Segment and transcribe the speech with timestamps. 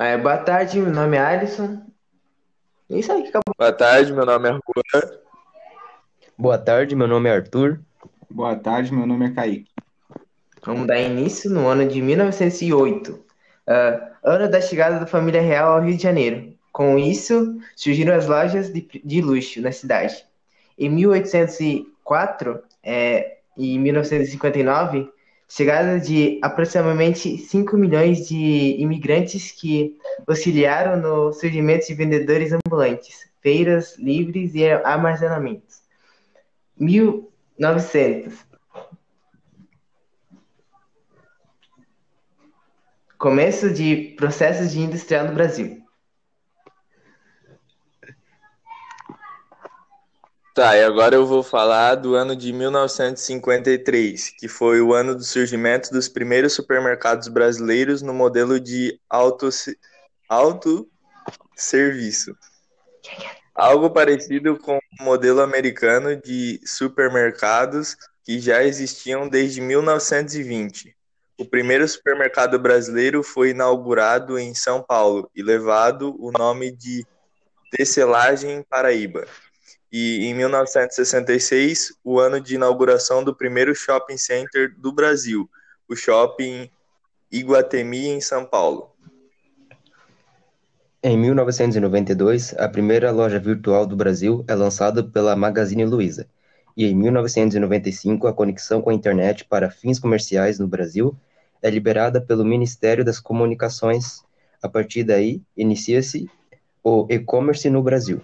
[0.00, 1.78] É, boa tarde, meu nome é Alisson.
[2.88, 3.54] É isso aí que acabou.
[3.54, 5.18] Boa tarde, meu nome é Juan.
[6.38, 7.78] Boa tarde, meu nome é Arthur.
[8.30, 9.70] Boa tarde, meu nome é Kaique.
[10.64, 13.22] Vamos dar início no ano de 1908,
[13.66, 16.54] ah, ano da chegada da família real ao Rio de Janeiro.
[16.72, 20.24] Com isso, surgiram as lojas de, de luxo na cidade.
[20.78, 25.12] Em 1804 é, e 1959,
[25.50, 33.98] chegada de aproximadamente 5 milhões de imigrantes que auxiliaram no surgimento de vendedores ambulantes, feiras
[33.98, 35.82] livres e armazenamentos.
[36.78, 38.46] 1900.
[43.18, 45.82] Começo de processos de industrial no Brasil.
[50.60, 55.24] Tá, e agora eu vou falar do ano de 1953, que foi o ano do
[55.24, 59.78] surgimento dos primeiros supermercados brasileiros no modelo de autosse-
[60.28, 62.36] autosserviço.
[63.54, 70.94] Algo parecido com o modelo americano de supermercados que já existiam desde 1920.
[71.38, 77.02] O primeiro supermercado brasileiro foi inaugurado em São Paulo e levado o nome de
[77.70, 79.26] Tecelagem Paraíba.
[79.92, 85.50] E em 1966, o ano de inauguração do primeiro shopping center do Brasil,
[85.88, 86.70] o Shopping
[87.30, 88.90] Iguatemi, em São Paulo.
[91.02, 96.28] Em 1992, a primeira loja virtual do Brasil é lançada pela Magazine Luiza.
[96.76, 101.16] E em 1995, a conexão com a internet para fins comerciais no Brasil
[101.62, 104.22] é liberada pelo Ministério das Comunicações.
[104.62, 106.30] A partir daí, inicia-se
[106.84, 108.20] o e-commerce no Brasil.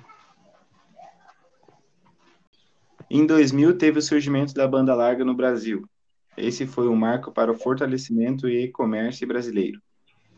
[3.09, 5.89] Em 2000, teve o surgimento da banda larga no Brasil.
[6.37, 9.81] Esse foi um marco para o fortalecimento e e-commerce brasileiro.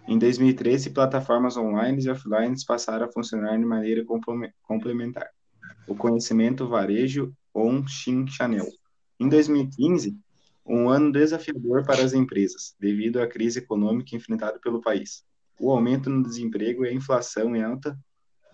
[0.06, 5.28] Em 2013, plataformas online e offline passaram a funcionar de maneira complemen- complementar.
[5.86, 8.68] O conhecimento varejo on-channel.
[9.18, 10.14] Em 2015,
[10.64, 15.24] um ano desafiador para as empresas, devido à crise econômica enfrentada pelo país.
[15.58, 17.98] O aumento no desemprego e a inflação em alta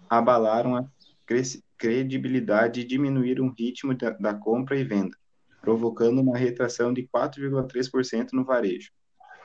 [0.08, 0.84] abalaram a
[1.84, 5.14] credibilidade e diminuíram o ritmo da, da compra e venda,
[5.60, 8.90] provocando uma retração de 4,3% no varejo,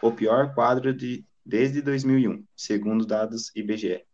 [0.02, 4.06] o pior quadro de, desde 2001, segundo dados IBGE.